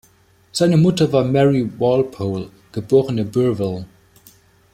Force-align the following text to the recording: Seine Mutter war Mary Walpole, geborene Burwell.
Seine 0.51 0.77
Mutter 0.77 1.13
war 1.13 1.23
Mary 1.23 1.69
Walpole, 1.77 2.49
geborene 2.71 3.23
Burwell. 3.23 3.85